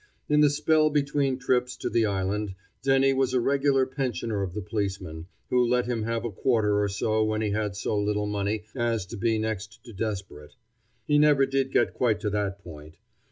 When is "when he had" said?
7.23-7.75